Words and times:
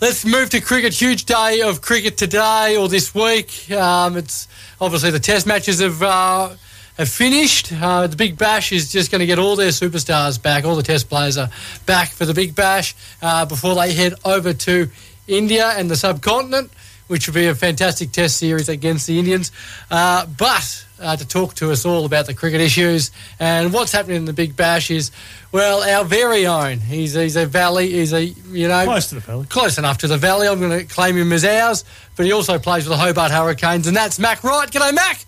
Let's 0.00 0.24
move 0.24 0.50
to 0.50 0.60
cricket. 0.60 0.94
Huge 0.94 1.24
day 1.24 1.60
of 1.60 1.80
cricket 1.80 2.16
today 2.16 2.76
or 2.76 2.88
this 2.88 3.12
week. 3.12 3.68
Um, 3.72 4.16
it's 4.16 4.46
obviously 4.80 5.10
the 5.10 5.18
Test 5.18 5.44
matches 5.44 5.80
have 5.80 6.00
uh, 6.00 6.50
have 6.96 7.08
finished. 7.08 7.72
Uh, 7.72 8.06
the 8.06 8.14
Big 8.14 8.38
Bash 8.38 8.70
is 8.70 8.92
just 8.92 9.10
going 9.10 9.18
to 9.18 9.26
get 9.26 9.40
all 9.40 9.56
their 9.56 9.70
superstars 9.70 10.40
back. 10.40 10.64
All 10.64 10.76
the 10.76 10.84
Test 10.84 11.08
players 11.08 11.36
are 11.36 11.50
back 11.84 12.10
for 12.10 12.26
the 12.26 12.32
Big 12.32 12.54
Bash 12.54 12.94
uh, 13.22 13.44
before 13.44 13.74
they 13.74 13.92
head 13.92 14.14
over 14.24 14.52
to 14.52 14.88
India 15.26 15.70
and 15.70 15.90
the 15.90 15.96
subcontinent, 15.96 16.70
which 17.08 17.26
will 17.26 17.34
be 17.34 17.46
a 17.46 17.54
fantastic 17.54 18.12
Test 18.12 18.36
series 18.36 18.68
against 18.68 19.06
the 19.06 19.18
Indians. 19.18 19.50
Uh, 19.90 20.24
but 20.26 20.84
uh, 21.00 21.16
to 21.16 21.26
talk 21.26 21.54
to 21.54 21.70
us 21.70 21.84
all 21.84 22.04
about 22.06 22.26
the 22.26 22.34
cricket 22.34 22.60
issues 22.60 23.10
and 23.38 23.72
what's 23.72 23.92
happening 23.92 24.16
in 24.16 24.24
the 24.24 24.32
Big 24.32 24.56
Bash 24.56 24.90
is, 24.90 25.10
well, 25.52 25.82
our 25.82 26.04
very 26.04 26.46
own. 26.46 26.78
He's, 26.78 27.14
he's 27.14 27.36
a 27.36 27.46
valley. 27.46 27.90
He's 27.90 28.12
a 28.12 28.24
you 28.24 28.68
know 28.68 28.84
Close 28.84 29.08
to 29.08 29.14
the 29.16 29.20
valley. 29.20 29.46
close 29.46 29.78
enough 29.78 29.98
to 29.98 30.06
the 30.08 30.16
valley. 30.18 30.46
I'm 30.48 30.60
going 30.60 30.78
to 30.78 30.84
claim 30.84 31.16
him 31.16 31.32
as 31.32 31.44
ours, 31.44 31.84
but 32.16 32.26
he 32.26 32.32
also 32.32 32.58
plays 32.58 32.84
for 32.84 32.90
the 32.90 32.96
Hobart 32.96 33.30
Hurricanes, 33.30 33.86
and 33.86 33.96
that's 33.96 34.18
Mac 34.18 34.44
Wright. 34.44 34.70
G'day, 34.70 34.94
Mac. 34.94 35.24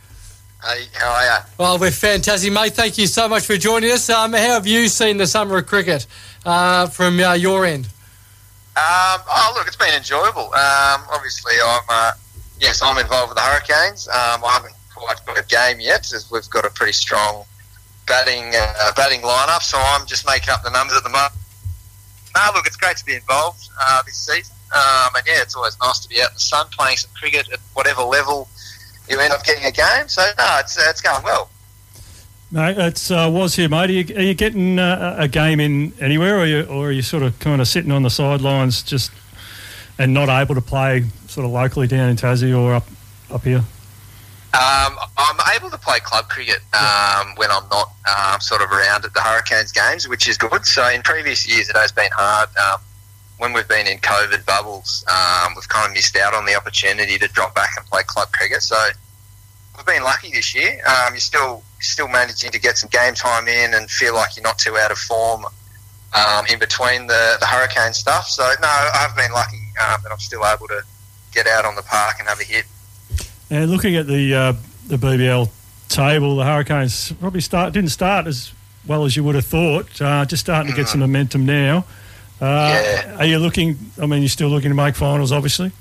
Hey, 0.62 0.84
how 0.92 1.08
are 1.08 1.24
you? 1.24 1.44
Well, 1.56 1.78
we're 1.78 1.90
fantastic, 1.90 2.52
mate. 2.52 2.74
Thank 2.74 2.98
you 2.98 3.06
so 3.06 3.28
much 3.28 3.46
for 3.46 3.56
joining 3.56 3.90
us. 3.92 4.10
Um, 4.10 4.32
how 4.34 4.38
have 4.54 4.66
you 4.66 4.88
seen 4.88 5.16
the 5.16 5.26
summer 5.26 5.56
of 5.56 5.66
cricket 5.66 6.06
uh, 6.44 6.86
from 6.88 7.18
uh, 7.18 7.32
your 7.32 7.64
end? 7.64 7.88
Um, 8.76 9.20
oh, 9.28 9.52
look, 9.56 9.66
it's 9.66 9.76
been 9.76 9.94
enjoyable. 9.94 10.54
Um, 10.54 11.02
obviously, 11.10 11.54
I'm 11.62 11.82
uh, 11.88 12.12
yes, 12.60 12.80
I'm 12.82 12.98
involved 12.98 13.30
with 13.30 13.36
the 13.36 13.42
Hurricanes. 13.42 14.06
Um, 14.08 14.44
I 14.44 14.52
haven't 14.52 14.74
quite 14.94 15.24
got 15.26 15.38
a 15.38 15.44
game 15.46 15.80
yet, 15.80 16.12
as 16.12 16.30
we've 16.30 16.48
got 16.50 16.64
a 16.64 16.70
pretty 16.70 16.92
strong 16.92 17.44
batting 18.06 18.52
uh, 18.54 18.92
batting 18.94 19.22
lineup. 19.22 19.62
So 19.62 19.76
I'm 19.78 20.06
just 20.06 20.26
making 20.26 20.50
up 20.50 20.62
the 20.62 20.70
numbers 20.70 20.96
at 20.96 21.02
the 21.02 21.10
moment. 21.10 21.32
No, 22.36 22.42
look, 22.54 22.66
it's 22.66 22.76
great 22.76 22.96
to 22.96 23.04
be 23.04 23.14
involved 23.14 23.68
uh, 23.80 24.02
this 24.02 24.16
season. 24.16 24.54
Um, 24.72 25.10
and 25.16 25.26
yeah, 25.26 25.42
it's 25.42 25.56
always 25.56 25.76
nice 25.82 25.98
to 26.00 26.08
be 26.08 26.22
out 26.22 26.30
in 26.30 26.34
the 26.34 26.40
sun 26.40 26.66
playing 26.70 26.96
some 26.96 27.10
cricket 27.18 27.50
at 27.52 27.58
whatever 27.74 28.02
level 28.02 28.48
you 29.08 29.18
end 29.18 29.32
up 29.32 29.44
getting 29.44 29.64
a 29.64 29.72
game. 29.72 30.06
So 30.06 30.22
no, 30.38 30.58
it's 30.60 30.78
uh, 30.78 30.86
it's 30.88 31.00
going 31.00 31.24
well. 31.24 31.50
No, 32.52 32.74
it's 32.76 33.12
uh, 33.12 33.30
was 33.32 33.54
here, 33.54 33.68
mate. 33.68 33.90
Are 33.90 33.92
you, 33.92 34.16
are 34.16 34.22
you 34.22 34.34
getting 34.34 34.80
uh, 34.80 35.14
a 35.18 35.28
game 35.28 35.60
in 35.60 35.92
anywhere, 36.00 36.36
or 36.36 36.40
are 36.40 36.46
you, 36.46 36.62
or 36.64 36.88
are 36.88 36.92
you 36.92 37.02
sort 37.02 37.22
of 37.22 37.38
kind 37.38 37.60
of 37.60 37.68
sitting 37.68 37.92
on 37.92 38.02
the 38.02 38.10
sidelines 38.10 38.82
just 38.82 39.12
and 39.98 40.12
not 40.12 40.28
able 40.28 40.56
to 40.56 40.60
play 40.60 41.04
sort 41.28 41.44
of 41.46 41.52
locally 41.52 41.86
down 41.86 42.10
in 42.10 42.16
Tassie 42.16 42.58
or 42.58 42.74
up 42.74 42.86
up 43.30 43.44
here? 43.44 43.62
Um, 44.52 44.98
I'm 45.16 45.36
able 45.54 45.70
to 45.70 45.78
play 45.78 46.00
club 46.00 46.28
cricket 46.28 46.58
um, 46.74 47.34
when 47.36 47.52
I'm 47.52 47.68
not 47.70 47.92
um, 48.10 48.40
sort 48.40 48.62
of 48.62 48.72
around 48.72 49.04
at 49.04 49.14
the 49.14 49.20
Hurricanes 49.20 49.70
games, 49.70 50.08
which 50.08 50.28
is 50.28 50.36
good. 50.36 50.66
So 50.66 50.88
in 50.88 51.02
previous 51.02 51.46
years, 51.48 51.70
it 51.70 51.76
has 51.76 51.92
been 51.92 52.10
hard. 52.12 52.48
Um, 52.56 52.80
when 53.38 53.52
we've 53.52 53.68
been 53.68 53.86
in 53.86 53.98
COVID 53.98 54.44
bubbles, 54.44 55.04
um, 55.08 55.52
we've 55.54 55.68
kind 55.68 55.86
of 55.86 55.94
missed 55.94 56.16
out 56.16 56.34
on 56.34 56.46
the 56.46 56.56
opportunity 56.56 57.16
to 57.18 57.28
drop 57.28 57.54
back 57.54 57.70
and 57.76 57.86
play 57.86 58.02
club 58.02 58.32
cricket. 58.32 58.62
So 58.62 58.76
we've 59.86 59.94
been 59.94 60.02
lucky 60.04 60.30
this 60.30 60.54
year. 60.54 60.80
Um, 60.86 61.12
you're 61.14 61.20
still 61.20 61.62
still 61.80 62.08
managing 62.08 62.50
to 62.52 62.60
get 62.60 62.76
some 62.76 62.90
game 62.90 63.14
time 63.14 63.48
in 63.48 63.74
and 63.74 63.90
feel 63.90 64.14
like 64.14 64.36
you're 64.36 64.42
not 64.42 64.58
too 64.58 64.76
out 64.76 64.90
of 64.90 64.98
form 64.98 65.44
um, 66.14 66.44
in 66.52 66.58
between 66.58 67.06
the, 67.06 67.36
the 67.40 67.46
hurricane 67.46 67.92
stuff. 67.94 68.26
So 68.28 68.42
no, 68.60 68.68
I've 68.94 69.16
been 69.16 69.32
lucky 69.32 69.56
um, 69.80 70.00
that 70.02 70.12
I'm 70.12 70.18
still 70.18 70.44
able 70.44 70.68
to 70.68 70.82
get 71.32 71.46
out 71.46 71.64
on 71.64 71.74
the 71.76 71.82
park 71.82 72.16
and 72.18 72.28
have 72.28 72.40
a 72.40 72.44
hit. 72.44 72.66
And 73.50 73.70
looking 73.70 73.96
at 73.96 74.06
the 74.06 74.34
uh, 74.34 74.52
the 74.86 74.96
BBL 74.96 75.50
table, 75.88 76.36
the 76.36 76.44
Hurricanes 76.44 77.12
probably 77.12 77.40
start 77.40 77.72
didn't 77.72 77.90
start 77.90 78.26
as 78.26 78.52
well 78.86 79.04
as 79.04 79.16
you 79.16 79.24
would 79.24 79.34
have 79.34 79.46
thought. 79.46 80.00
Uh, 80.00 80.24
just 80.24 80.40
starting 80.42 80.70
to 80.70 80.76
get 80.76 80.88
some 80.88 81.00
momentum 81.00 81.46
now. 81.46 81.84
Uh, 82.40 82.70
Yeah. 82.72 83.16
Are 83.18 83.26
you 83.26 83.38
looking? 83.38 83.76
I 84.00 84.06
mean, 84.06 84.20
you're 84.22 84.28
still 84.28 84.48
looking 84.48 84.70
to 84.70 84.74
make 84.74 84.96
finals, 84.96 85.32
obviously. 85.32 85.72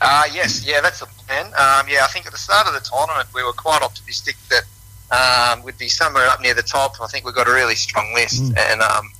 Uh, 0.00 0.24
yes, 0.32 0.64
yeah, 0.66 0.80
that's 0.80 1.00
the 1.00 1.06
plan. 1.26 1.46
Um, 1.46 1.86
yeah, 1.88 2.04
I 2.04 2.08
think 2.12 2.26
at 2.26 2.32
the 2.32 2.38
start 2.38 2.66
of 2.66 2.74
the 2.74 2.80
tournament 2.80 3.28
we 3.34 3.42
were 3.44 3.52
quite 3.52 3.82
optimistic 3.82 4.36
that 4.50 4.64
um, 5.10 5.62
we'd 5.62 5.78
be 5.78 5.88
somewhere 5.88 6.26
up 6.28 6.40
near 6.40 6.54
the 6.54 6.62
top. 6.62 6.96
I 7.00 7.06
think 7.06 7.24
we've 7.24 7.34
got 7.34 7.48
a 7.48 7.52
really 7.52 7.74
strong 7.74 8.12
list, 8.14 8.42
Mm. 8.42 8.58
and 8.58 8.82
um, 8.82 9.10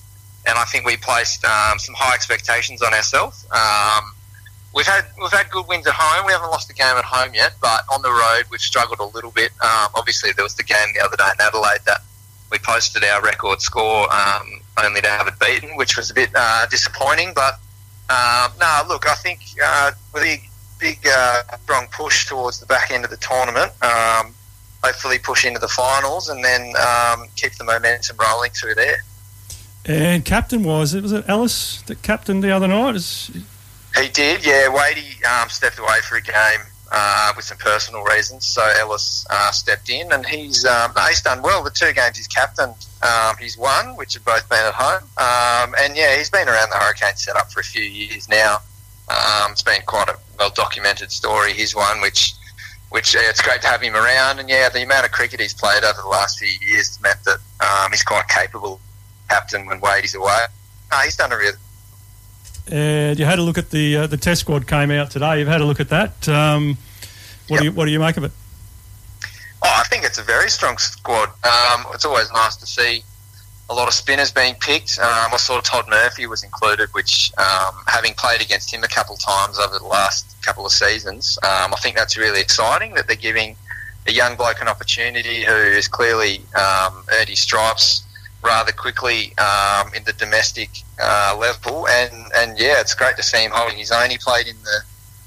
and 0.46 0.58
I 0.58 0.64
think 0.64 0.86
we 0.86 0.96
placed 0.96 1.44
um, 1.44 1.78
some 1.78 1.94
high 1.98 2.14
expectations 2.14 2.82
on 2.82 2.92
ourselves. 2.94 3.46
Um, 3.50 4.12
we've 4.74 4.86
had 4.86 5.04
we've 5.20 5.32
had 5.32 5.50
good 5.50 5.66
wins 5.68 5.86
at 5.86 5.94
home. 5.94 6.26
We 6.26 6.32
haven't 6.32 6.50
lost 6.50 6.70
a 6.70 6.74
game 6.74 6.96
at 6.96 7.04
home 7.04 7.34
yet, 7.34 7.54
but 7.60 7.82
on 7.92 8.02
the 8.02 8.10
road 8.10 8.44
we've 8.50 8.60
struggled 8.60 8.98
a 9.00 9.04
little 9.16 9.30
bit. 9.30 9.50
Um, 9.62 9.88
obviously, 9.94 10.32
there 10.32 10.44
was 10.44 10.54
the 10.54 10.62
game 10.64 10.88
the 10.94 11.00
other 11.04 11.16
day 11.16 11.28
in 11.34 11.40
Adelaide 11.46 11.80
that 11.86 12.02
we 12.50 12.58
posted 12.58 13.04
our 13.04 13.20
record 13.22 13.60
score 13.60 14.10
um, 14.12 14.60
only 14.82 15.00
to 15.02 15.08
have 15.08 15.26
it 15.28 15.38
beaten, 15.38 15.76
which 15.76 15.96
was 15.96 16.10
a 16.10 16.14
bit 16.14 16.30
uh, 16.34 16.66
disappointing. 16.70 17.32
But 17.34 17.58
um, 18.10 18.52
no, 18.58 18.82
look, 18.88 19.08
I 19.08 19.14
think 19.14 19.40
uh, 19.62 19.92
with 20.14 20.22
a 20.22 20.40
big, 20.78 20.98
uh, 21.06 21.42
strong 21.62 21.86
push 21.92 22.26
towards 22.26 22.60
the 22.60 22.66
back 22.66 22.90
end 22.90 23.04
of 23.04 23.10
the 23.10 23.16
tournament, 23.18 23.72
um, 23.82 24.34
hopefully 24.82 25.18
push 25.18 25.44
into 25.44 25.58
the 25.58 25.68
finals 25.68 26.28
and 26.28 26.42
then 26.44 26.72
um, 26.76 27.28
keep 27.36 27.52
the 27.54 27.64
momentum 27.64 28.16
rolling 28.18 28.50
through 28.52 28.74
there. 28.74 29.04
And 29.84 30.24
captain 30.24 30.64
was 30.64 30.94
it 30.94 31.02
was 31.02 31.12
it 31.12 31.24
Ellis 31.28 31.82
that 31.82 32.02
captained 32.02 32.42
the 32.42 32.50
other 32.50 32.68
night? 32.68 32.94
Is, 32.94 33.30
He 33.96 34.08
did, 34.08 34.44
yeah. 34.44 34.68
Wadey 34.68 35.24
um, 35.24 35.48
stepped 35.48 35.78
away 35.78 36.00
for 36.02 36.16
a 36.16 36.22
game 36.22 36.60
uh, 36.98 37.32
with 37.36 37.44
some 37.44 37.58
personal 37.58 38.02
reasons, 38.02 38.44
so 38.44 38.62
Ellis 38.78 39.24
uh, 39.30 39.52
stepped 39.52 39.88
in, 39.88 40.10
and 40.10 40.26
he's 40.26 40.64
um, 40.64 40.92
he's 41.08 41.22
done 41.22 41.42
well. 41.42 41.62
The 41.62 41.70
two 41.70 41.92
games 41.92 42.16
he's 42.16 42.26
captained, 42.26 42.74
um, 43.02 43.36
he's 43.38 43.56
won, 43.56 43.96
which 43.96 44.14
have 44.14 44.24
both 44.24 44.48
been 44.48 44.64
at 44.64 44.74
home, 44.74 45.04
um, 45.16 45.74
and 45.78 45.96
yeah, 45.96 46.16
he's 46.16 46.30
been 46.30 46.48
around 46.48 46.70
the 46.70 46.76
Hurricane 46.76 47.14
setup 47.14 47.52
for 47.52 47.60
a 47.60 47.64
few 47.64 47.84
years 47.84 48.28
now. 48.28 48.56
Um, 49.08 49.52
it's 49.52 49.62
been 49.62 49.82
quite 49.86 50.08
a 50.08 50.16
well 50.38 50.50
documented 50.50 51.12
story. 51.12 51.52
His 51.52 51.74
one, 51.74 52.00
which 52.00 52.34
which 52.90 53.14
yeah, 53.14 53.30
it's 53.30 53.42
great 53.42 53.62
to 53.62 53.68
have 53.68 53.80
him 53.80 53.94
around, 53.94 54.40
and 54.40 54.48
yeah, 54.48 54.68
the 54.68 54.82
amount 54.82 55.06
of 55.06 55.12
cricket 55.12 55.40
he's 55.40 55.54
played 55.54 55.84
over 55.84 56.00
the 56.02 56.08
last 56.08 56.40
few 56.40 56.48
years 56.68 56.88
has 56.88 57.00
meant 57.00 57.22
that 57.24 57.38
um, 57.60 57.92
he's 57.92 58.02
quite 58.02 58.26
capable 58.26 58.80
captain 59.28 59.66
when 59.66 59.78
Wade 59.80 60.04
is 60.04 60.16
away. 60.16 60.46
He's 61.04 61.16
done 61.16 61.30
a 61.30 61.36
really 61.36 61.58
and 62.70 63.18
you 63.18 63.24
had 63.24 63.38
a 63.38 63.42
look 63.42 63.56
at 63.56 63.70
the 63.70 63.96
uh, 63.96 64.06
the 64.06 64.16
test 64.16 64.42
squad 64.42 64.66
came 64.66 64.90
out 64.90 65.10
today. 65.10 65.38
You've 65.38 65.48
had 65.48 65.60
a 65.60 65.64
look 65.64 65.80
at 65.80 65.88
that. 65.90 66.28
Um, 66.28 66.76
what 67.48 67.56
Yep. 67.56 67.60
do 67.60 67.64
you 67.64 67.72
what 67.72 67.84
do 67.86 67.90
you 67.90 68.00
make 68.00 68.16
of 68.16 68.24
it? 68.24 68.32
Oh, 69.62 69.74
I 69.76 69.82
think 69.88 70.04
it's 70.04 70.18
a 70.18 70.22
very 70.22 70.50
strong 70.50 70.78
squad. 70.78 71.30
Um, 71.44 71.86
it's 71.92 72.04
always 72.04 72.30
nice 72.32 72.56
to 72.56 72.66
see 72.66 73.02
a 73.70 73.74
lot 73.74 73.88
of 73.88 73.94
spinners 73.94 74.30
being 74.30 74.54
picked. 74.54 74.98
Um, 74.98 75.32
I 75.32 75.36
saw 75.36 75.60
Todd 75.60 75.86
Murphy 75.88 76.26
was 76.26 76.42
included, 76.44 76.88
which, 76.92 77.32
um, 77.38 77.74
having 77.86 78.14
played 78.14 78.40
against 78.40 78.72
him 78.72 78.82
a 78.84 78.88
couple 78.88 79.14
of 79.14 79.20
times 79.20 79.58
over 79.58 79.78
the 79.78 79.84
last 79.84 80.36
couple 80.42 80.64
of 80.64 80.72
seasons, 80.72 81.38
um, 81.42 81.74
I 81.74 81.76
think 81.82 81.96
that's 81.96 82.16
really 82.16 82.40
exciting 82.40 82.94
that 82.94 83.06
they're 83.08 83.16
giving 83.16 83.56
a 84.06 84.12
young 84.12 84.36
bloke 84.36 84.62
an 84.62 84.68
opportunity 84.68 85.42
who 85.44 85.52
has 85.52 85.86
clearly 85.88 86.40
um, 86.54 87.04
earned 87.18 87.28
his 87.28 87.40
stripes 87.40 88.04
rather 88.42 88.72
quickly 88.72 89.36
um, 89.38 89.92
in 89.92 90.02
the 90.04 90.12
domestic 90.14 90.70
uh, 91.02 91.36
level. 91.38 91.86
And, 91.88 92.14
and 92.36 92.58
yeah, 92.58 92.80
it's 92.80 92.94
great 92.94 93.16
to 93.16 93.22
see 93.22 93.44
him 93.44 93.50
holding 93.52 93.76
his 93.76 93.90
own. 93.90 94.08
He 94.08 94.16
played 94.18 94.46
in 94.46 94.56
the 94.62 94.80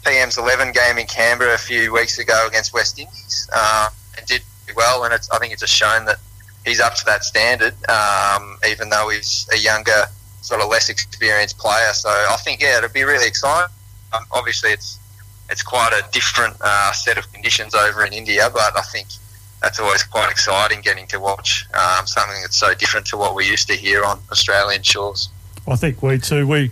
PM's 0.05 0.37
11 0.37 0.71
game 0.71 0.97
in 0.97 1.07
Canberra 1.07 1.53
a 1.53 1.57
few 1.57 1.93
weeks 1.93 2.19
ago 2.19 2.45
against 2.47 2.73
West 2.73 2.99
Indies 2.99 3.49
uh, 3.53 3.89
and 4.17 4.25
did 4.25 4.41
well. 4.75 5.03
And 5.03 5.13
I 5.13 5.37
think 5.39 5.53
it's 5.53 5.61
just 5.61 5.73
shown 5.73 6.05
that 6.05 6.17
he's 6.65 6.79
up 6.79 6.95
to 6.95 7.05
that 7.05 7.23
standard, 7.23 7.73
um, 7.89 8.57
even 8.67 8.89
though 8.89 9.09
he's 9.09 9.47
a 9.53 9.57
younger, 9.57 10.05
sort 10.41 10.61
of 10.61 10.69
less 10.69 10.89
experienced 10.89 11.57
player. 11.57 11.93
So 11.93 12.09
I 12.09 12.37
think, 12.43 12.61
yeah, 12.61 12.77
it'll 12.77 12.89
be 12.89 13.03
really 13.03 13.27
exciting. 13.27 13.73
Um, 14.13 14.25
obviously, 14.31 14.71
it's 14.71 14.99
it's 15.49 15.61
quite 15.61 15.91
a 15.91 16.09
different 16.11 16.55
uh, 16.61 16.93
set 16.93 17.17
of 17.17 17.31
conditions 17.33 17.75
over 17.75 18.05
in 18.05 18.13
India, 18.13 18.49
but 18.51 18.77
I 18.77 18.81
think 18.83 19.07
that's 19.61 19.79
always 19.79 20.01
quite 20.01 20.31
exciting 20.31 20.81
getting 20.81 21.05
to 21.07 21.19
watch 21.19 21.67
um, 21.73 22.07
something 22.07 22.41
that's 22.41 22.55
so 22.55 22.73
different 22.73 23.05
to 23.07 23.17
what 23.17 23.35
we 23.35 23.45
used 23.45 23.67
to 23.67 23.75
hear 23.75 24.03
on 24.03 24.19
Australian 24.31 24.81
shores. 24.81 25.29
I 25.67 25.75
think 25.75 26.01
we 26.01 26.17
too. 26.17 26.47
We 26.47 26.71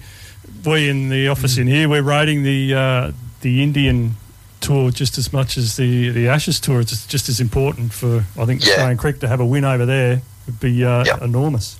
we 0.66 0.90
in 0.90 1.10
the 1.10 1.28
office 1.28 1.58
in 1.58 1.68
here 1.68 1.88
we're 1.90 2.02
rating 2.04 2.44
the 2.44 2.74
uh, 2.74 3.12
the 3.42 3.64
Indian 3.64 4.16
tour 4.62 4.92
just 4.92 5.18
as 5.18 5.32
much 5.32 5.58
as 5.58 5.76
the 5.78 6.10
the 6.10 6.28
Ashes 6.28 6.60
tour. 6.60 6.80
It's 6.82 7.06
just 7.08 7.30
as 7.30 7.40
important 7.40 7.94
for 7.94 8.26
I 8.38 8.46
think 8.46 8.62
Yeah. 8.64 8.72
Australian 8.74 8.98
cricket 8.98 9.22
to 9.22 9.28
have 9.28 9.40
a 9.40 9.46
win 9.46 9.64
over 9.66 9.86
there 9.86 10.22
would 10.46 10.60
be 10.60 10.84
uh, 10.84 11.06
Yep. 11.06 11.22
enormous. 11.22 11.78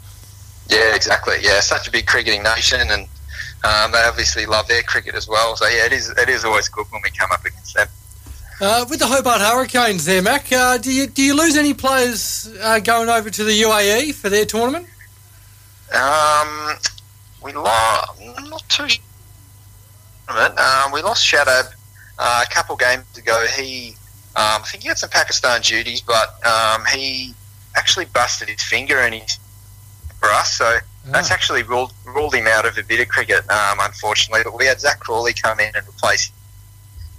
Yeah, 0.70 0.96
exactly. 0.96 1.38
Yeah, 1.42 1.60
such 1.62 1.88
a 1.88 1.92
big 1.92 2.06
cricketing 2.06 2.44
nation, 2.44 2.80
and 2.80 3.08
um, 3.64 3.92
they 3.92 4.04
obviously 4.04 4.46
love 4.46 4.68
their 4.68 4.84
cricket 4.84 5.16
as 5.16 5.28
well. 5.28 5.56
So 5.56 5.68
yeah, 5.68 5.86
it 5.86 5.94
is 5.94 6.10
it 6.10 6.30
is 6.30 6.46
always 6.46 6.70
good 6.70 6.86
when 6.92 7.02
we 7.04 7.10
come 7.10 7.30
up 7.32 7.44
against 7.46 7.74
them. 7.76 7.88
Uh, 8.62 8.86
with 8.90 9.00
the 9.00 9.08
Hobart 9.08 9.40
Hurricanes 9.42 10.04
there, 10.06 10.22
Mac, 10.22 10.52
uh, 10.52 10.78
do 10.78 10.92
you 10.94 11.08
do 11.08 11.24
you 11.24 11.34
lose 11.36 11.58
any 11.58 11.74
players 11.74 12.50
uh, 12.62 12.80
going 12.80 13.10
over 13.10 13.30
to 13.30 13.44
the 13.44 13.62
UAE 13.64 14.14
for 14.14 14.30
their 14.30 14.46
tournament? 14.46 14.86
Um, 15.94 16.76
we 17.44 17.54
lost 17.54 18.20
not 18.20 18.70
too. 18.70 18.88
Um, 20.30 20.92
we 20.92 21.02
lost 21.02 21.26
Shadab 21.26 21.74
uh, 22.20 22.44
a 22.48 22.54
couple 22.54 22.76
games 22.76 23.18
ago. 23.18 23.46
He, 23.58 23.96
um, 24.36 24.62
I 24.62 24.66
think 24.68 24.84
he 24.84 24.90
had 24.90 24.98
some 24.98 25.10
Pakistan 25.10 25.62
duties, 25.62 26.02
but 26.02 26.36
um, 26.46 26.84
he 26.94 27.34
actually 27.76 28.06
busted 28.06 28.50
his 28.50 28.62
finger 28.62 29.00
and 29.00 29.16
he 29.16 29.22
for 30.20 30.30
us. 30.30 30.54
So 30.54 30.78
That's 31.06 31.32
actually 31.32 31.64
ruled 31.64 31.94
ruled 32.06 32.36
him 32.36 32.46
out 32.48 32.66
of 32.66 32.78
a 32.78 32.84
bit 32.84 33.00
of 33.00 33.08
cricket, 33.08 33.50
um, 33.50 33.80
unfortunately. 33.82 34.42
But 34.44 34.58
we 34.58 34.66
had 34.66 34.80
Zak 34.80 35.00
Crawley 35.00 35.34
come 35.34 35.60
in 35.60 35.72
and 35.76 35.88
replace 35.88 36.30
him, 36.30 36.36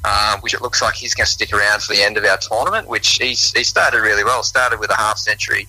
um, 0.05 0.41
which 0.41 0.55
it 0.55 0.61
looks 0.63 0.83
like 0.83 0.95
he's 0.95 1.15
going 1.15 1.27
to 1.27 1.31
stick 1.31 1.53
around 1.53 1.83
for 1.83 1.95
the 1.95 2.03
end 2.03 2.17
of 2.17 2.25
our 2.25 2.39
tournament. 2.39 2.87
Which 2.89 3.17
he's 3.17 3.53
he 3.53 3.65
started 3.65 4.01
really 4.01 4.23
well. 4.23 4.43
Started 4.43 4.79
with 4.79 4.91
a 4.91 4.97
half 4.97 5.19
century 5.19 5.67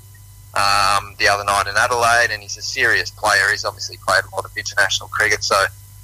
um, 0.54 1.16
the 1.18 1.28
other 1.30 1.44
night 1.44 1.68
in 1.68 1.76
Adelaide, 1.78 2.30
and 2.32 2.42
he's 2.42 2.58
a 2.58 2.62
serious 2.62 3.10
player. 3.10 3.50
He's 3.52 3.66
obviously 3.66 3.98
played 4.06 4.24
a 4.32 4.36
lot 4.36 4.46
of 4.46 4.56
international 4.58 5.10
cricket, 5.10 5.44
so 5.44 5.56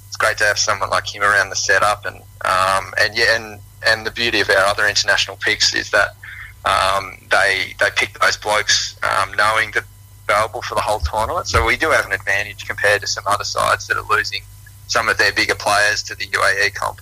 it's 0.06 0.16
great 0.16 0.38
to 0.38 0.44
have 0.44 0.58
someone 0.58 0.90
like 0.90 1.14
him 1.14 1.22
around 1.22 1.50
the 1.50 1.56
setup. 1.56 2.06
And 2.06 2.16
um, 2.44 2.92
and 3.00 3.16
yeah, 3.16 3.36
and 3.36 3.60
and 3.86 4.06
the 4.06 4.10
beauty 4.10 4.40
of 4.40 4.48
our 4.50 4.64
other 4.64 4.86
international 4.86 5.36
picks 5.36 5.74
is 5.74 5.90
that 5.90 6.16
um, 6.64 7.18
they 7.30 7.74
they 7.78 7.90
pick 7.94 8.18
those 8.18 8.36
blokes 8.36 8.96
um, 9.02 9.32
knowing 9.36 9.70
that 9.72 9.84
they're 10.26 10.36
available 10.36 10.62
for 10.62 10.74
the 10.74 10.80
whole 10.80 11.00
tournament. 11.00 11.46
So 11.46 11.64
we 11.64 11.76
do 11.76 11.90
have 11.90 12.06
an 12.06 12.12
advantage 12.12 12.66
compared 12.66 13.00
to 13.02 13.06
some 13.06 13.24
other 13.26 13.44
sides 13.44 13.86
that 13.88 13.96
are 13.96 14.08
losing 14.08 14.42
some 14.86 15.08
of 15.08 15.18
their 15.18 15.32
bigger 15.32 15.54
players 15.54 16.02
to 16.04 16.14
the 16.14 16.26
UAE 16.26 16.74
comp. 16.74 17.00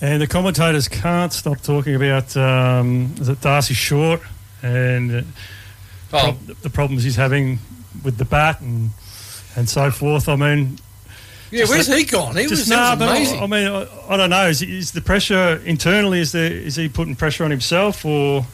And 0.00 0.22
the 0.22 0.26
commentators 0.26 0.88
can't 0.88 1.32
stop 1.32 1.60
talking 1.60 1.94
about 1.94 2.34
um, 2.36 3.14
is 3.20 3.28
it 3.28 3.40
D'Arcy 3.42 3.74
Short 3.74 4.22
and 4.62 5.26
Oh, 6.12 6.18
prob- 6.18 6.46
the 6.62 6.70
problems 6.70 7.04
he's 7.04 7.16
having 7.16 7.58
with 8.04 8.16
the 8.18 8.24
bat 8.24 8.60
and 8.60 8.90
and 9.56 9.68
so 9.68 9.90
forth. 9.90 10.28
I 10.28 10.36
mean, 10.36 10.78
yeah, 11.50 11.64
where's 11.66 11.86
he 11.86 12.04
gone? 12.04 12.36
He 12.36 12.46
was, 12.46 12.60
just 12.60 12.68
that 12.68 12.76
nah, 12.76 12.90
was 12.90 12.98
but 12.98 13.08
I, 13.08 13.16
amazing. 13.16 13.42
I 13.42 13.46
mean, 13.46 13.68
I, 13.68 14.14
I 14.14 14.16
don't 14.16 14.30
know. 14.30 14.48
Is, 14.48 14.62
is 14.62 14.92
the 14.92 15.00
pressure 15.00 15.60
internally? 15.64 16.20
Is 16.20 16.32
there 16.32 16.50
is 16.52 16.76
he 16.76 16.88
putting 16.88 17.16
pressure 17.16 17.44
on 17.44 17.50
himself, 17.50 18.04
or 18.04 18.44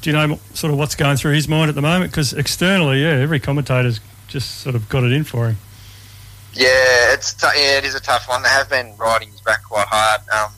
do 0.00 0.10
you 0.10 0.16
know 0.16 0.38
sort 0.54 0.72
of 0.72 0.78
what's 0.78 0.94
going 0.94 1.16
through 1.16 1.34
his 1.34 1.48
mind 1.48 1.68
at 1.68 1.74
the 1.74 1.82
moment? 1.82 2.10
Because 2.10 2.32
externally, 2.32 3.02
yeah, 3.02 3.10
every 3.20 3.40
commentator's 3.40 4.00
just 4.28 4.60
sort 4.60 4.74
of 4.74 4.88
got 4.88 5.04
it 5.04 5.12
in 5.12 5.24
for 5.24 5.48
him. 5.48 5.56
Yeah, 6.54 7.12
it's 7.14 7.32
t- 7.34 7.46
yeah, 7.54 7.78
it 7.78 7.84
is 7.84 7.94
a 7.94 8.00
tough 8.00 8.28
one. 8.28 8.42
They 8.42 8.48
have 8.50 8.68
been 8.68 8.94
riding 8.98 9.30
his 9.30 9.40
back 9.40 9.64
quite 9.64 9.86
hard. 9.88 10.20
Um, 10.28 10.52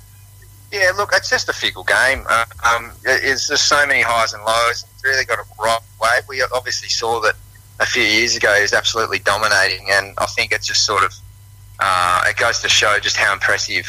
yeah, 0.73 0.91
look, 0.97 1.11
it's 1.13 1.31
just 1.31 1.49
a 1.49 1.53
fickle 1.53 1.85
game. 1.85 2.25
Uh, 2.29 2.45
um, 2.65 2.91
it- 3.05 3.23
it's 3.25 3.47
just 3.49 3.67
so 3.69 3.87
many 3.87 4.03
highs 4.03 4.33
and 4.33 4.43
lows. 4.45 4.85
It's 4.95 5.05
really 5.05 5.25
got 5.25 5.39
a 5.39 5.45
right 5.63 5.79
way. 6.05 6.21
We 6.29 6.43
obviously 6.55 6.89
saw 6.89 7.21
that 7.21 7.35
a 7.81 7.87
few 7.87 8.03
years 8.03 8.37
ago. 8.37 8.55
He 8.55 8.63
was 8.63 8.73
absolutely 8.73 9.21
dominating, 9.21 9.87
and 9.91 10.15
I 10.19 10.27
think 10.27 10.53
it's 10.53 10.67
just 10.67 10.85
sort 10.85 11.05
of 11.05 11.13
uh, 11.81 12.23
it 12.27 12.37
goes 12.37 12.61
to 12.61 12.69
show 12.69 12.99
just 13.01 13.17
how 13.17 13.33
impressive 13.33 13.87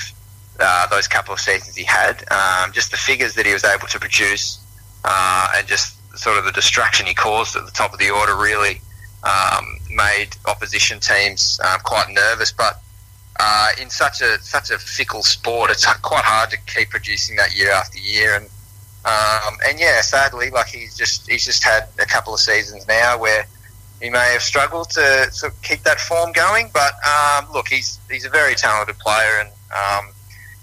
uh, 0.59 0.87
those 0.87 1.07
couple 1.07 1.33
of 1.33 1.39
seasons 1.39 1.75
he 1.75 1.83
had. 1.83 2.23
Um, 2.31 2.71
just 2.71 2.91
the 2.91 2.97
figures 2.97 3.35
that 3.35 3.45
he 3.45 3.53
was 3.53 3.63
able 3.63 3.87
to 3.87 3.99
produce, 3.99 4.59
uh, 5.03 5.47
and 5.55 5.67
just 5.67 5.95
sort 6.17 6.37
of 6.37 6.45
the 6.45 6.51
distraction 6.51 7.05
he 7.05 7.13
caused 7.13 7.55
at 7.55 7.65
the 7.65 7.71
top 7.71 7.93
of 7.93 7.99
the 7.99 8.09
order 8.09 8.35
really 8.35 8.81
um, 9.23 9.65
made 9.89 10.29
opposition 10.47 10.99
teams 10.99 11.59
um, 11.65 11.79
quite 11.83 12.07
nervous. 12.09 12.51
But 12.51 12.81
uh, 13.39 13.69
in 13.81 13.89
such 13.89 14.21
a 14.21 14.39
such 14.41 14.71
a 14.71 14.79
fickle 14.79 15.23
sport, 15.23 15.71
it's 15.71 15.85
quite 15.85 16.23
hard 16.23 16.49
to 16.51 16.57
keep 16.73 16.89
producing 16.89 17.35
that 17.35 17.55
year 17.55 17.71
after 17.71 17.99
year. 17.99 18.35
And 18.35 18.49
um, 19.05 19.57
and 19.67 19.79
yeah, 19.79 20.01
sadly, 20.01 20.49
like 20.49 20.67
he's 20.67 20.97
just 20.97 21.29
he's 21.29 21.45
just 21.45 21.63
had 21.63 21.87
a 21.99 22.05
couple 22.05 22.33
of 22.33 22.39
seasons 22.39 22.87
now 22.87 23.17
where 23.17 23.45
he 24.01 24.09
may 24.09 24.33
have 24.33 24.41
struggled 24.41 24.89
to, 24.91 25.29
to 25.39 25.51
keep 25.61 25.83
that 25.83 25.99
form 25.99 26.31
going. 26.31 26.69
But 26.73 26.93
um, 27.05 27.51
look, 27.53 27.67
he's 27.67 27.99
he's 28.09 28.25
a 28.25 28.29
very 28.29 28.55
talented 28.55 28.97
player 28.99 29.39
and. 29.39 29.49
Um, 29.71 30.11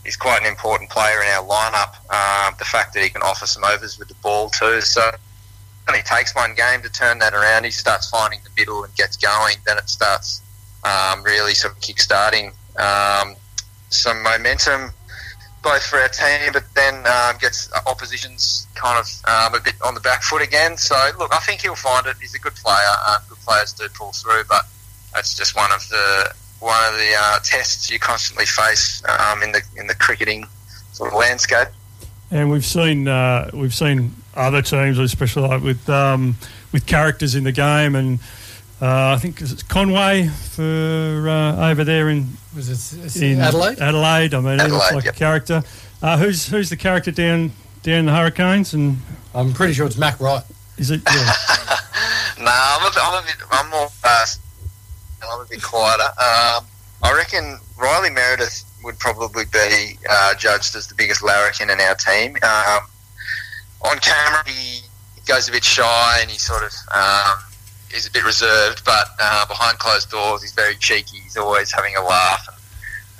He's 0.04 0.16
quite 0.16 0.40
an 0.40 0.48
important 0.48 0.90
player 0.90 1.22
in 1.22 1.28
our 1.28 1.44
lineup. 1.44 1.94
Um, 2.10 2.54
the 2.58 2.64
fact 2.64 2.92
that 2.94 3.04
he 3.04 3.08
can 3.08 3.22
offer 3.22 3.46
some 3.46 3.62
overs 3.62 3.98
with 3.98 4.08
the 4.08 4.14
ball 4.14 4.50
too. 4.50 4.80
So 4.80 5.12
only 5.88 6.02
takes 6.02 6.34
one 6.34 6.54
game 6.54 6.82
to 6.82 6.90
turn 6.90 7.18
that 7.20 7.34
around. 7.34 7.64
He 7.64 7.70
starts 7.70 8.10
finding 8.10 8.40
the 8.42 8.50
middle 8.56 8.82
and 8.82 8.94
gets 8.96 9.16
going. 9.16 9.56
Then 9.64 9.78
it 9.78 9.88
starts 9.88 10.42
um, 10.84 11.22
really 11.22 11.54
sort 11.54 11.74
of 11.74 11.80
kick-starting 11.80 12.52
um, 12.76 13.36
some 13.90 14.22
momentum 14.22 14.90
both 15.62 15.84
for 15.84 15.98
our 15.98 16.08
team, 16.08 16.52
but 16.52 16.64
then 16.74 17.06
um, 17.06 17.38
gets 17.38 17.70
opposition's 17.86 18.66
kind 18.74 18.98
of 18.98 19.06
um, 19.28 19.54
a 19.54 19.62
bit 19.62 19.74
on 19.84 19.94
the 19.94 20.00
back 20.00 20.22
foot 20.22 20.42
again. 20.42 20.76
So 20.76 20.94
look, 21.18 21.34
I 21.34 21.38
think 21.38 21.62
he'll 21.62 21.76
find 21.76 22.06
it. 22.06 22.16
He's 22.20 22.34
a 22.34 22.38
good 22.38 22.54
player. 22.54 22.94
Uh, 23.06 23.18
good 23.28 23.38
players 23.38 23.72
do 23.72 23.88
pull 23.94 24.12
through, 24.12 24.42
but 24.48 24.62
that's 25.14 25.36
just 25.36 25.56
one 25.56 25.70
of 25.72 25.88
the 25.88 26.34
one 26.60 26.84
of 26.88 26.94
the 26.94 27.14
uh, 27.18 27.38
tests 27.40 27.90
you 27.90 27.98
constantly 27.98 28.46
face 28.46 29.02
um, 29.08 29.42
in 29.42 29.52
the 29.52 29.62
in 29.76 29.86
the 29.86 29.94
cricketing 29.94 30.46
sort 30.92 31.12
of 31.12 31.18
landscape. 31.18 31.68
And 32.30 32.50
we've 32.50 32.64
seen 32.64 33.08
uh, 33.08 33.50
we've 33.52 33.74
seen 33.74 34.14
other 34.34 34.62
teams, 34.62 34.98
especially 34.98 35.48
like 35.48 35.62
with 35.62 35.88
um, 35.88 36.36
with 36.72 36.86
characters 36.86 37.34
in 37.34 37.44
the 37.44 37.52
game, 37.52 37.94
and 37.94 38.18
I 38.84 39.18
think 39.18 39.40
it's 39.40 39.62
Conway 39.62 40.28
for 40.28 41.28
uh, 41.28 41.70
over 41.70 41.84
there 41.84 42.08
in, 42.08 42.28
was 42.54 42.68
it 42.92 43.22
in 43.22 43.40
Adelaide? 43.40 43.78
Adelaide, 43.78 44.34
I 44.34 44.40
mean, 44.40 44.58
he 44.58 44.66
looks 44.66 44.92
like 44.92 45.04
yep. 45.04 45.14
a 45.14 45.18
character. 45.18 45.62
Uh, 46.02 46.18
who's 46.18 46.48
who's 46.48 46.68
the 46.68 46.76
character 46.76 47.12
down 47.12 47.52
down 47.82 48.06
the 48.06 48.12
Hurricanes? 48.12 48.74
And 48.74 48.98
I'm 49.34 49.52
pretty 49.52 49.74
sure 49.74 49.86
it's 49.86 49.96
Mac 49.96 50.18
Wright. 50.20 50.42
is 50.78 50.90
it? 50.90 51.02
Yeah. 51.06 51.32
No, 52.40 52.50
I'm 52.50 52.84
a, 52.86 52.90
bit- 52.90 53.02
I'm 53.02 53.22
a 53.22 53.26
bit. 53.26 53.36
I'm 53.52 53.70
more. 53.70 53.88
Uh, 54.02 54.26
I'm 55.30 55.40
a 55.42 55.44
bit 55.44 55.62
quieter. 55.62 56.02
Um, 56.02 56.66
I 57.04 57.14
reckon 57.16 57.58
Riley 57.78 58.10
Meredith 58.10 58.64
would 58.82 58.98
probably 58.98 59.44
be 59.52 59.96
uh, 60.10 60.34
judged 60.34 60.74
as 60.74 60.88
the 60.88 60.96
biggest 60.96 61.22
larrikin 61.22 61.70
in 61.70 61.80
our 61.80 61.94
team. 61.94 62.36
Um, 62.42 62.80
on 63.84 63.98
camera, 63.98 64.42
he 64.46 64.80
goes 65.26 65.48
a 65.48 65.52
bit 65.52 65.62
shy 65.62 66.18
and 66.20 66.30
he 66.30 66.38
sort 66.38 66.64
of 66.64 66.72
um, 66.92 67.38
is 67.94 68.06
a 68.06 68.10
bit 68.10 68.24
reserved, 68.24 68.84
but 68.84 69.08
uh, 69.20 69.46
behind 69.46 69.78
closed 69.78 70.10
doors, 70.10 70.42
he's 70.42 70.52
very 70.52 70.76
cheeky. 70.76 71.18
He's 71.18 71.36
always 71.36 71.70
having 71.72 71.94
a 71.96 72.02
laugh. 72.02 72.48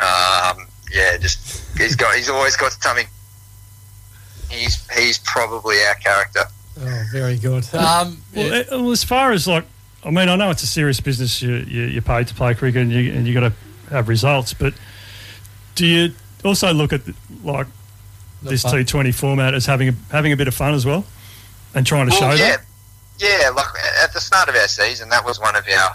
And, 0.01 0.61
um, 0.61 0.67
yeah, 0.93 1.17
just 1.19 1.79
he's 1.79 1.97
got. 1.97 2.15
He's 2.15 2.29
always 2.29 2.57
got 2.57 2.73
something. 2.73 3.07
He's 4.51 4.89
he's 4.91 5.19
probably 5.19 5.77
our 5.89 5.95
character. 5.97 6.43
Oh, 6.81 7.05
very 7.13 7.39
good. 7.39 7.65
Um, 7.75 8.23
Well, 8.35 8.47
yeah, 8.47 8.63
well, 8.71 8.91
as 8.91 9.05
far 9.05 9.33
as 9.33 9.47
like, 9.47 9.65
I 10.05 10.11
mean, 10.11 10.29
I 10.29 10.37
know 10.37 10.51
it's 10.51 10.63
a 10.63 10.67
serious 10.67 11.01
business. 11.01 11.43
You, 11.43 11.57
you, 11.57 11.83
you're 11.85 12.03
paid 12.03 12.29
to 12.29 12.35
play 12.35 12.55
cricket, 12.55 12.83
and 12.83 12.93
you 12.93 13.13
and 13.13 13.27
you 13.27 13.35
got 13.35 13.41
to 13.49 13.53
have 13.91 14.09
results. 14.09 14.55
But 14.55 14.75
do 15.75 15.87
you 15.87 16.15
also 16.45 16.73
look 16.73 16.93
at 16.93 17.03
like 17.45 17.67
not 18.43 18.51
this 18.51 18.63
fun. 18.63 18.75
T20 18.75 19.15
format 19.15 19.55
as 19.55 19.67
having 19.67 19.89
a, 19.89 19.93
having 20.11 20.33
a 20.33 20.37
bit 20.37 20.49
of 20.49 20.55
fun 20.55 20.75
as 20.75 20.85
well, 20.85 21.05
and 21.75 21.87
trying 21.87 22.09
to 22.09 22.13
show 22.13 22.31
yeah, 22.31 22.37
that? 22.37 22.65
Yeah. 23.23 23.51
Like 23.51 23.69
at 24.03 24.13
the 24.13 24.21
start 24.21 24.49
of 24.49 24.57
our 24.57 24.69
season, 24.69 25.09
that 25.11 25.25
was 25.25 25.39
one 25.41 25.57
of 25.57 25.65
our 25.69 25.91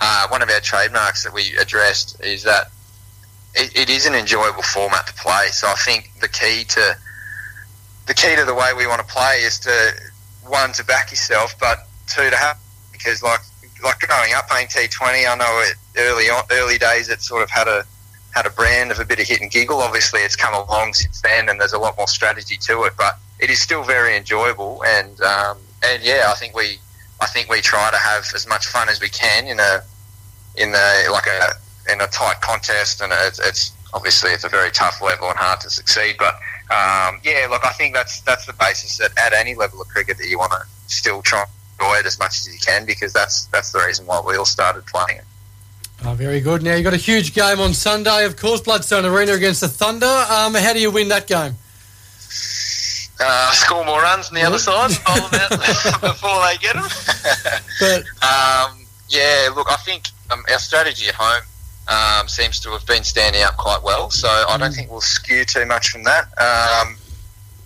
uh, 0.00 0.28
one 0.28 0.42
of 0.42 0.50
our 0.50 0.60
trademarks 0.60 1.24
that 1.24 1.32
we 1.32 1.56
addressed 1.56 2.20
is 2.22 2.42
that 2.42 2.70
it, 3.54 3.74
it 3.74 3.90
is 3.90 4.06
an 4.06 4.14
enjoyable 4.14 4.62
format 4.62 5.06
to 5.06 5.14
play. 5.14 5.46
So 5.52 5.66
I 5.68 5.74
think 5.84 6.12
the 6.20 6.28
key 6.28 6.64
to 6.64 6.96
the 8.06 8.14
key 8.14 8.36
to 8.36 8.44
the 8.44 8.54
way 8.54 8.72
we 8.76 8.86
want 8.86 9.00
to 9.06 9.12
play 9.12 9.40
is 9.42 9.58
to 9.60 9.92
one 10.46 10.72
to 10.72 10.84
back 10.84 11.10
yourself, 11.10 11.54
but 11.58 11.78
two 12.06 12.28
to 12.30 12.36
have 12.36 12.58
because 12.92 13.22
like 13.22 13.40
like 13.82 13.98
growing 14.00 14.34
up 14.34 14.48
playing 14.48 14.68
T 14.68 14.86
Twenty, 14.88 15.26
I 15.26 15.34
know 15.34 15.62
it 15.64 15.76
early 15.98 16.24
on 16.24 16.44
early 16.50 16.78
days 16.78 17.08
it 17.08 17.22
sort 17.22 17.42
of 17.42 17.50
had 17.50 17.68
a 17.68 17.84
had 18.34 18.44
a 18.44 18.50
brand 18.50 18.90
of 18.90 19.00
a 19.00 19.04
bit 19.04 19.18
of 19.18 19.26
hit 19.26 19.40
and 19.40 19.50
giggle. 19.50 19.78
Obviously, 19.78 20.20
it's 20.20 20.36
come 20.36 20.52
along 20.52 20.92
since 20.92 21.22
then, 21.22 21.48
and 21.48 21.58
there's 21.58 21.72
a 21.72 21.78
lot 21.78 21.96
more 21.96 22.06
strategy 22.06 22.58
to 22.58 22.82
it. 22.84 22.92
But 22.98 23.18
it 23.38 23.48
is 23.48 23.60
still 23.60 23.82
very 23.82 24.14
enjoyable, 24.14 24.84
and 24.84 25.18
um, 25.22 25.58
and 25.84 26.02
yeah, 26.02 26.28
I 26.28 26.34
think 26.34 26.54
we 26.56 26.78
I 27.20 27.26
think 27.26 27.48
we 27.48 27.60
try 27.60 27.90
to 27.90 27.96
have 27.96 28.26
as 28.34 28.46
much 28.46 28.66
fun 28.66 28.88
as 28.88 29.00
we 29.00 29.08
can 29.08 29.46
in 29.46 29.58
a 29.60 29.82
in 30.56 30.74
a 30.74 31.08
like 31.10 31.26
a 31.26 31.92
in 31.92 32.00
a 32.00 32.06
tight 32.08 32.40
contest, 32.40 33.00
and 33.00 33.12
it's, 33.26 33.38
it's 33.38 33.72
obviously 33.94 34.30
it's 34.30 34.44
a 34.44 34.48
very 34.48 34.70
tough 34.70 35.00
level 35.02 35.28
and 35.28 35.38
hard 35.38 35.60
to 35.60 35.70
succeed. 35.70 36.16
But 36.18 36.34
um, 36.70 37.20
yeah, 37.22 37.46
look, 37.48 37.64
I 37.64 37.72
think 37.72 37.94
that's 37.94 38.20
that's 38.22 38.46
the 38.46 38.52
basis 38.54 38.98
that 38.98 39.12
at 39.18 39.32
any 39.32 39.54
level 39.54 39.80
of 39.80 39.88
cricket 39.88 40.18
that 40.18 40.28
you 40.28 40.38
want 40.38 40.52
to 40.52 40.60
still 40.86 41.22
try 41.22 41.40
and 41.40 41.50
enjoy 41.78 41.96
it 41.96 42.06
as 42.06 42.18
much 42.18 42.38
as 42.38 42.52
you 42.52 42.58
can 42.60 42.84
because 42.84 43.12
that's 43.12 43.46
that's 43.46 43.72
the 43.72 43.78
reason 43.78 44.06
why 44.06 44.20
we 44.26 44.36
all 44.36 44.44
started 44.44 44.84
playing 44.86 45.18
it. 45.18 45.24
oh, 46.04 46.14
very 46.14 46.40
good. 46.40 46.62
Now, 46.62 46.74
you've 46.74 46.84
got 46.84 46.94
a 46.94 46.98
huge 46.98 47.34
game 47.34 47.60
on 47.60 47.72
Sunday, 47.72 48.24
of 48.24 48.36
course, 48.36 48.60
Blundstone 48.60 49.04
Arena 49.04 49.32
against 49.32 49.60
the 49.60 49.68
Thunder. 49.68 50.06
Um, 50.06 50.54
how 50.54 50.72
do 50.72 50.80
you 50.80 50.90
win 50.90 51.08
that 51.08 51.26
game? 51.26 51.54
Score 53.66 53.84
more 53.84 54.00
runs 54.00 54.28
on 54.28 54.34
the 54.36 54.42
other 54.42 54.58
side, 54.58 54.92
out 55.08 56.00
before 56.00 56.40
they 56.46 56.56
get 56.58 56.74
them. 56.74 56.86
But 57.80 58.04
Um, 58.22 58.86
yeah, 59.08 59.50
look, 59.54 59.66
I 59.68 59.76
think 59.84 60.04
um, 60.30 60.44
our 60.50 60.58
strategy 60.58 61.08
at 61.08 61.16
home 61.16 61.42
um, 61.88 62.28
seems 62.28 62.60
to 62.60 62.70
have 62.70 62.86
been 62.86 63.02
standing 63.02 63.42
up 63.42 63.56
quite 63.56 63.82
well, 63.82 64.08
so 64.10 64.28
I 64.28 64.56
don't 64.56 64.72
think 64.72 64.88
we'll 64.90 65.00
skew 65.00 65.44
too 65.44 65.66
much 65.66 65.88
from 65.88 66.04
that. 66.04 66.26
Um, 66.38 66.96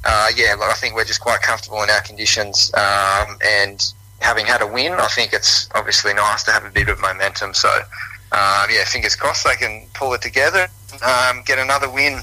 uh, 0.04 0.28
yeah, 0.34 0.54
look, 0.54 0.70
I 0.70 0.74
think 0.74 0.94
we're 0.94 1.04
just 1.04 1.20
quite 1.20 1.42
comfortable 1.42 1.82
in 1.82 1.90
our 1.90 2.00
conditions, 2.00 2.72
um, 2.74 3.36
and 3.44 3.92
having 4.20 4.46
had 4.46 4.62
a 4.62 4.66
win, 4.66 4.92
I 4.92 5.08
think 5.08 5.34
it's 5.34 5.68
obviously 5.74 6.14
nice 6.14 6.44
to 6.44 6.50
have 6.50 6.64
a 6.64 6.70
bit 6.70 6.88
of 6.88 6.98
momentum. 7.00 7.52
So, 7.52 7.68
um, 7.68 8.66
yeah, 8.70 8.84
fingers 8.86 9.16
crossed 9.16 9.44
they 9.44 9.56
can 9.56 9.86
pull 9.92 10.14
it 10.14 10.22
together, 10.22 10.66
um, 11.04 11.42
get 11.44 11.58
another 11.58 11.90
win 11.90 12.20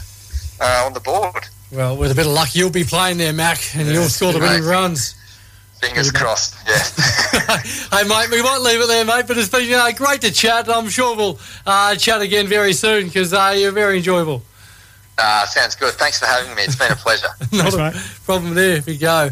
uh, 0.60 0.84
on 0.86 0.94
the 0.94 1.00
board. 1.00 1.48
Well, 1.72 1.98
with 1.98 2.12
a 2.12 2.16
bit 2.16 2.26
of 2.26 2.32
luck, 2.32 2.56
you'll 2.56 2.70
be 2.70 2.84
playing 2.84 3.18
there, 3.18 3.34
Mac, 3.34 3.60
and 3.76 3.88
Yeah, 3.88 3.94
you'll 3.94 4.10
score 4.10 4.32
the 4.32 4.40
mate. 4.40 4.50
winning 4.50 4.66
runs. 4.70 5.16
Fingers 5.82 6.12
crossed. 6.12 6.56
Yeah. 6.68 6.80
hey, 7.92 8.08
mate, 8.08 8.32
we 8.32 8.42
might 8.42 8.62
leave 8.62 8.82
it 8.82 8.88
there, 8.88 9.06
mate. 9.06 9.26
But 9.28 9.38
it's 9.38 9.50
been 9.50 9.72
uh, 9.74 9.92
great 9.92 10.22
to 10.22 10.32
chat. 10.32 10.68
I'm 10.70 10.90
sure 10.90 11.16
we'll 11.16 11.40
uh, 11.68 11.96
chat 11.96 12.22
again 12.22 12.48
very 12.48 12.74
soon 12.74 13.06
because 13.06 13.32
uh, 13.32 13.54
you're 13.56 13.72
very 13.72 13.98
enjoyable. 13.98 14.42
Uh, 15.20 15.46
sounds 15.46 15.76
good. 15.76 15.94
Thanks 15.96 16.18
for 16.20 16.26
having 16.26 16.56
me. 16.56 16.64
It's 16.64 16.76
been 16.76 16.92
a 16.92 16.96
pleasure. 16.96 17.28
Not 17.52 17.74
Thanks, 17.74 18.18
a 18.18 18.22
problem 18.22 18.56
there. 18.56 18.78
If 18.78 18.88
we 18.88 18.98
go, 18.98 19.30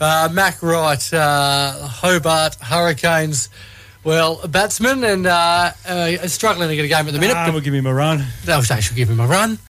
uh, 0.00 0.28
Mac 0.30 0.62
Wright, 0.62 1.12
uh, 1.14 1.86
Hobart 1.86 2.56
Hurricanes. 2.56 3.48
Well, 4.04 4.40
a 4.42 4.48
batsman 4.48 5.04
and 5.04 5.26
uh, 5.26 5.72
uh, 5.86 6.16
struggling 6.28 6.68
to 6.68 6.76
get 6.76 6.84
a 6.84 6.88
game 6.88 7.06
at 7.06 7.12
the 7.12 7.18
minute. 7.18 7.36
Ah, 7.36 7.50
we'll 7.50 7.60
give 7.60 7.74
him 7.74 7.86
a 7.86 7.94
run. 7.94 8.24
They'll 8.44 8.62
say 8.62 8.80
she'll 8.80 8.96
give 8.96 9.10
him 9.10 9.20
a 9.20 9.26
run. 9.26 9.58